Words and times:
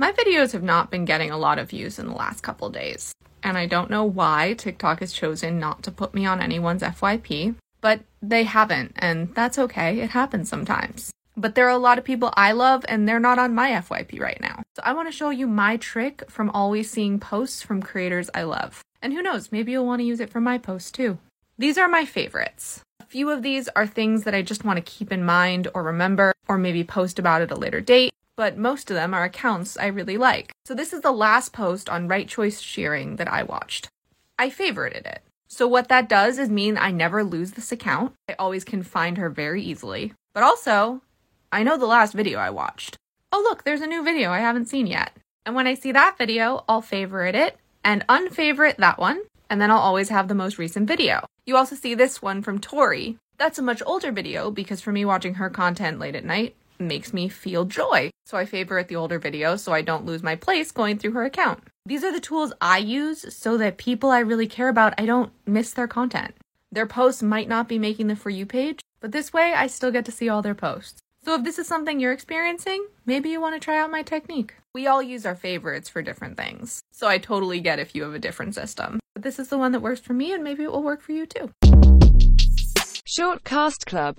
My 0.00 0.12
videos 0.12 0.52
have 0.52 0.62
not 0.62 0.90
been 0.90 1.04
getting 1.04 1.30
a 1.30 1.36
lot 1.36 1.58
of 1.58 1.68
views 1.68 1.98
in 1.98 2.06
the 2.06 2.14
last 2.14 2.42
couple 2.42 2.70
days, 2.70 3.12
and 3.42 3.58
I 3.58 3.66
don't 3.66 3.90
know 3.90 4.02
why 4.02 4.54
TikTok 4.54 5.00
has 5.00 5.12
chosen 5.12 5.60
not 5.60 5.82
to 5.82 5.90
put 5.90 6.14
me 6.14 6.24
on 6.24 6.40
anyone's 6.40 6.80
FYP, 6.80 7.54
but 7.82 8.00
they 8.22 8.44
haven't, 8.44 8.92
and 8.96 9.34
that's 9.34 9.58
okay. 9.58 10.00
It 10.00 10.08
happens 10.08 10.48
sometimes. 10.48 11.10
But 11.36 11.54
there 11.54 11.66
are 11.66 11.76
a 11.76 11.76
lot 11.76 11.98
of 11.98 12.04
people 12.04 12.32
I 12.34 12.52
love, 12.52 12.82
and 12.88 13.06
they're 13.06 13.20
not 13.20 13.38
on 13.38 13.54
my 13.54 13.72
FYP 13.72 14.18
right 14.18 14.40
now. 14.40 14.62
So 14.74 14.82
I 14.86 14.94
want 14.94 15.08
to 15.08 15.12
show 15.12 15.28
you 15.28 15.46
my 15.46 15.76
trick 15.76 16.24
from 16.30 16.48
always 16.48 16.90
seeing 16.90 17.20
posts 17.20 17.60
from 17.60 17.82
creators 17.82 18.30
I 18.32 18.44
love. 18.44 18.82
And 19.02 19.12
who 19.12 19.20
knows, 19.20 19.52
maybe 19.52 19.72
you'll 19.72 19.84
want 19.84 20.00
to 20.00 20.06
use 20.06 20.20
it 20.20 20.30
for 20.30 20.40
my 20.40 20.56
posts 20.56 20.90
too. 20.90 21.18
These 21.58 21.76
are 21.76 21.88
my 21.88 22.06
favorites. 22.06 22.80
A 23.00 23.04
few 23.04 23.28
of 23.28 23.42
these 23.42 23.68
are 23.76 23.86
things 23.86 24.24
that 24.24 24.34
I 24.34 24.40
just 24.40 24.64
want 24.64 24.78
to 24.78 24.92
keep 24.92 25.12
in 25.12 25.26
mind 25.26 25.68
or 25.74 25.82
remember, 25.82 26.32
or 26.48 26.56
maybe 26.56 26.84
post 26.84 27.18
about 27.18 27.42
at 27.42 27.50
a 27.50 27.54
later 27.54 27.82
date, 27.82 28.14
but 28.36 28.56
most 28.56 28.90
of 28.90 28.94
them 28.96 29.14
are 29.14 29.24
accounts 29.24 29.76
I 29.76 29.86
really 29.86 30.16
like. 30.16 30.52
So 30.64 30.74
this 30.74 30.92
is 30.92 31.00
the 31.00 31.12
last 31.12 31.52
post 31.52 31.88
on 31.88 32.08
right 32.08 32.28
choice 32.28 32.60
shearing 32.60 33.16
that 33.16 33.32
I 33.32 33.42
watched. 33.42 33.88
I 34.38 34.50
favorited 34.50 35.06
it. 35.06 35.22
So 35.48 35.66
what 35.66 35.88
that 35.88 36.08
does 36.08 36.38
is 36.38 36.48
mean 36.48 36.78
I 36.78 36.90
never 36.90 37.24
lose 37.24 37.52
this 37.52 37.72
account. 37.72 38.14
I 38.28 38.34
always 38.38 38.64
can 38.64 38.82
find 38.82 39.18
her 39.18 39.28
very 39.28 39.62
easily. 39.62 40.12
But 40.32 40.44
also, 40.44 41.02
I 41.52 41.64
know 41.64 41.76
the 41.76 41.86
last 41.86 42.14
video 42.14 42.38
I 42.38 42.50
watched. 42.50 42.96
Oh, 43.32 43.40
look, 43.40 43.64
there's 43.64 43.80
a 43.80 43.86
new 43.86 44.04
video 44.04 44.30
I 44.30 44.38
haven't 44.38 44.68
seen 44.68 44.86
yet. 44.86 45.12
And 45.44 45.54
when 45.54 45.66
I 45.66 45.74
see 45.74 45.92
that 45.92 46.18
video, 46.18 46.64
I'll 46.68 46.82
favorite 46.82 47.34
it 47.34 47.56
and 47.84 48.04
unfavorite 48.08 48.76
that 48.78 48.98
one, 48.98 49.22
and 49.48 49.60
then 49.60 49.70
I'll 49.70 49.78
always 49.78 50.10
have 50.10 50.28
the 50.28 50.34
most 50.34 50.58
recent 50.58 50.86
video. 50.86 51.26
You 51.46 51.56
also 51.56 51.74
see 51.74 51.94
this 51.94 52.22
one 52.22 52.42
from 52.42 52.60
Tori. 52.60 53.18
That's 53.38 53.58
a 53.58 53.62
much 53.62 53.82
older 53.84 54.12
video 54.12 54.50
because 54.50 54.80
for 54.80 54.92
me, 54.92 55.04
watching 55.04 55.34
her 55.34 55.50
content 55.50 55.98
late 55.98 56.14
at 56.14 56.24
night 56.24 56.54
makes 56.78 57.12
me 57.12 57.28
feel 57.28 57.64
joy. 57.64 58.10
So 58.30 58.36
I 58.36 58.44
favorite 58.44 58.86
the 58.86 58.94
older 58.94 59.18
videos 59.18 59.58
so 59.58 59.72
I 59.72 59.82
don't 59.82 60.06
lose 60.06 60.22
my 60.22 60.36
place 60.36 60.70
going 60.70 60.98
through 60.98 61.10
her 61.14 61.24
account. 61.24 61.64
These 61.84 62.04
are 62.04 62.12
the 62.12 62.20
tools 62.20 62.52
I 62.60 62.78
use 62.78 63.34
so 63.34 63.56
that 63.56 63.76
people 63.76 64.10
I 64.10 64.20
really 64.20 64.46
care 64.46 64.68
about, 64.68 64.94
I 64.98 65.04
don't 65.04 65.32
miss 65.46 65.72
their 65.72 65.88
content. 65.88 66.36
Their 66.70 66.86
posts 66.86 67.24
might 67.24 67.48
not 67.48 67.66
be 67.66 67.76
making 67.76 68.06
the 68.06 68.14
For 68.14 68.30
You 68.30 68.46
page, 68.46 68.82
but 69.00 69.10
this 69.10 69.32
way 69.32 69.52
I 69.52 69.66
still 69.66 69.90
get 69.90 70.04
to 70.04 70.12
see 70.12 70.28
all 70.28 70.42
their 70.42 70.54
posts. 70.54 71.00
So 71.24 71.34
if 71.34 71.42
this 71.42 71.58
is 71.58 71.66
something 71.66 71.98
you're 71.98 72.12
experiencing, 72.12 72.86
maybe 73.04 73.30
you 73.30 73.40
want 73.40 73.56
to 73.56 73.64
try 73.64 73.80
out 73.80 73.90
my 73.90 74.04
technique. 74.04 74.54
We 74.74 74.86
all 74.86 75.02
use 75.02 75.26
our 75.26 75.34
favorites 75.34 75.88
for 75.88 76.00
different 76.00 76.36
things, 76.36 76.84
so 76.92 77.08
I 77.08 77.18
totally 77.18 77.58
get 77.58 77.80
if 77.80 77.96
you 77.96 78.04
have 78.04 78.14
a 78.14 78.20
different 78.20 78.54
system. 78.54 79.00
But 79.12 79.24
this 79.24 79.40
is 79.40 79.48
the 79.48 79.58
one 79.58 79.72
that 79.72 79.80
works 79.80 79.98
for 79.98 80.12
me, 80.12 80.32
and 80.32 80.44
maybe 80.44 80.62
it 80.62 80.70
will 80.70 80.84
work 80.84 81.02
for 81.02 81.10
you 81.10 81.26
too. 81.26 81.50
Short 83.04 83.42
Cast 83.42 83.86
Club 83.86 84.14